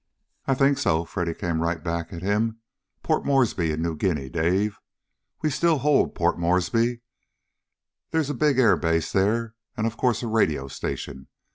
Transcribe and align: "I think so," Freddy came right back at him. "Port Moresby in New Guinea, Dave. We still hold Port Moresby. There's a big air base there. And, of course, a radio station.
"I 0.47 0.55
think 0.55 0.79
so," 0.79 1.05
Freddy 1.05 1.35
came 1.35 1.61
right 1.61 1.83
back 1.83 2.11
at 2.11 2.23
him. 2.23 2.57
"Port 3.03 3.23
Moresby 3.23 3.71
in 3.71 3.83
New 3.83 3.95
Guinea, 3.95 4.29
Dave. 4.29 4.79
We 5.43 5.51
still 5.51 5.77
hold 5.77 6.15
Port 6.15 6.39
Moresby. 6.39 7.01
There's 8.09 8.31
a 8.31 8.33
big 8.33 8.57
air 8.57 8.77
base 8.77 9.11
there. 9.11 9.53
And, 9.77 9.85
of 9.85 9.97
course, 9.97 10.23
a 10.23 10.27
radio 10.27 10.67
station. 10.69 11.27